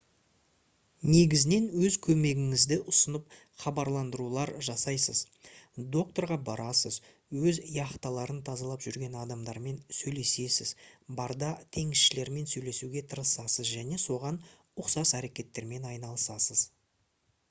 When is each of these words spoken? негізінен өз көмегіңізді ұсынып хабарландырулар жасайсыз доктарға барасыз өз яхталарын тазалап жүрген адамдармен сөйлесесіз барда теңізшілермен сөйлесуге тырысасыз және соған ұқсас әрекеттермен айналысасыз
негізінен 1.15 1.65
өз 1.87 1.97
көмегіңізді 2.05 2.77
ұсынып 2.91 3.35
хабарландырулар 3.63 4.51
жасайсыз 4.69 5.21
доктарға 5.97 6.37
барасыз 6.47 6.97
өз 7.53 7.61
яхталарын 7.75 8.41
тазалап 8.49 8.87
жүрген 8.87 9.19
адамдармен 9.25 9.79
сөйлесесіз 9.99 10.73
барда 11.21 11.51
теңізшілермен 11.79 12.51
сөйлесуге 12.57 13.07
тырысасыз 13.15 13.75
және 13.77 14.03
соған 14.09 14.43
ұқсас 14.85 15.15
әрекеттермен 15.23 15.89
айналысасыз 15.95 16.69